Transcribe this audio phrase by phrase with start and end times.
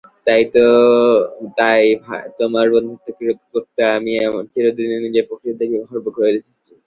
[1.57, 1.83] তাই
[2.39, 6.73] তোমার বন্ধুত্বকে রক্ষা করতে গিয়ে আমি চিরদিনই নিজের প্রকৃতিকে খর্ব করে এসেছি।